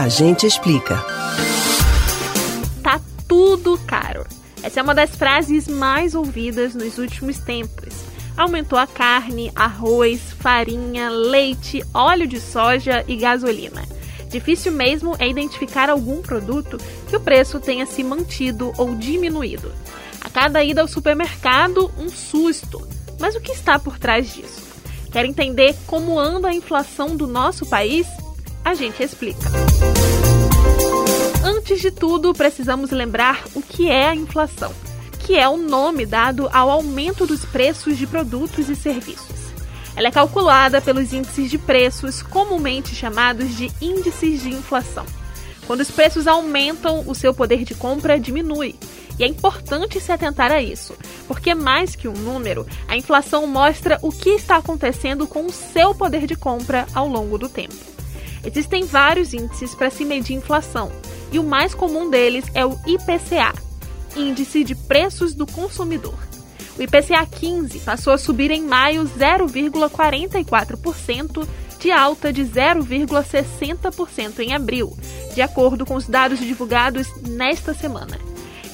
[0.00, 0.96] A gente explica.
[2.82, 2.98] Tá
[3.28, 4.24] tudo caro.
[4.62, 7.92] Essa é uma das frases mais ouvidas nos últimos tempos.
[8.34, 13.84] Aumentou a carne, arroz, farinha, leite, óleo de soja e gasolina.
[14.30, 19.70] Difícil mesmo é identificar algum produto que o preço tenha se mantido ou diminuído.
[20.22, 22.88] A cada ida ao supermercado, um susto.
[23.18, 24.62] Mas o que está por trás disso?
[25.12, 28.06] Quer entender como anda a inflação do nosso país?
[28.64, 29.48] A gente explica.
[31.42, 34.72] Antes de tudo, precisamos lembrar o que é a inflação,
[35.20, 39.40] que é o nome dado ao aumento dos preços de produtos e serviços.
[39.96, 45.06] Ela é calculada pelos índices de preços, comumente chamados de índices de inflação.
[45.66, 48.74] Quando os preços aumentam, o seu poder de compra diminui.
[49.18, 50.94] E é importante se atentar a isso,
[51.26, 55.94] porque mais que um número, a inflação mostra o que está acontecendo com o seu
[55.94, 57.99] poder de compra ao longo do tempo.
[58.44, 60.92] Existem vários índices para se medir inflação,
[61.30, 63.52] e o mais comum deles é o IPCA,
[64.16, 66.18] Índice de Preços do Consumidor.
[66.78, 71.46] O IPCA 15 passou a subir em maio 0,44%,
[71.78, 74.94] de alta de 0,60% em abril,
[75.34, 78.18] de acordo com os dados divulgados nesta semana.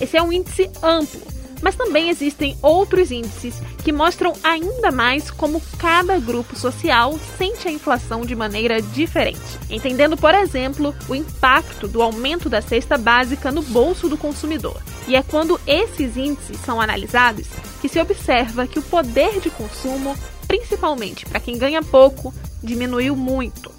[0.00, 1.20] Esse é um índice amplo,
[1.62, 7.72] mas também existem outros índices que mostram ainda mais como cada grupo social sente a
[7.72, 9.40] inflação de maneira diferente,
[9.70, 14.80] entendendo, por exemplo, o impacto do aumento da cesta básica no bolso do consumidor.
[15.08, 17.46] E é quando esses índices são analisados
[17.80, 20.16] que se observa que o poder de consumo,
[20.48, 23.70] principalmente para quem ganha pouco, diminuiu muito.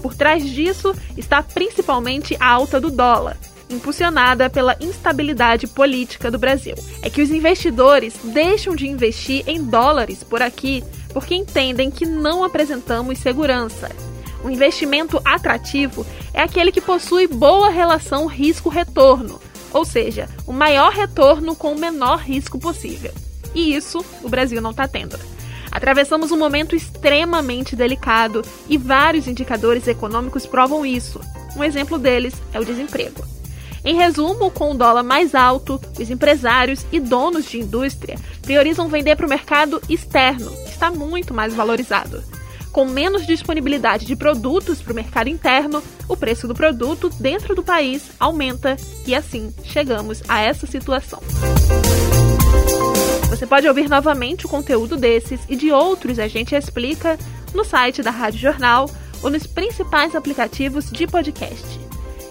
[0.00, 3.36] Por trás disso está principalmente a alta do dólar,
[3.70, 6.74] impulsionada pela instabilidade política do Brasil.
[7.02, 12.44] É que os investidores deixam de investir em dólares por aqui porque entendem que não
[12.44, 13.90] apresentamos segurança.
[14.44, 19.40] Um investimento atrativo é aquele que possui boa relação risco-retorno,
[19.72, 23.12] ou seja, o maior retorno com o menor risco possível.
[23.54, 25.18] E isso o Brasil não está tendo.
[25.70, 31.20] Atravessamos um momento extremamente delicado e vários indicadores econômicos provam isso.
[31.56, 33.27] Um exemplo deles é o desemprego.
[33.84, 39.16] Em resumo, com o dólar mais alto, os empresários e donos de indústria priorizam vender
[39.16, 42.22] para o mercado externo, que está muito mais valorizado.
[42.72, 47.62] Com menos disponibilidade de produtos para o mercado interno, o preço do produto dentro do
[47.62, 51.20] país aumenta e assim chegamos a essa situação.
[53.30, 57.18] Você pode ouvir novamente o conteúdo desses e de outros a gente explica
[57.54, 58.90] no site da Rádio Jornal
[59.22, 61.87] ou nos principais aplicativos de podcast.